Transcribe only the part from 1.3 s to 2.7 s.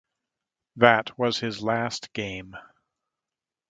his last game.